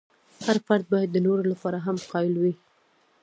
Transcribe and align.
هر 0.45 0.57
فرد 0.67 0.85
باید 0.91 1.09
د 1.11 1.17
نورو 1.27 1.43
لپاره 1.51 1.77
هم 1.85 1.97
قایل 2.11 2.33
وي. 2.41 2.53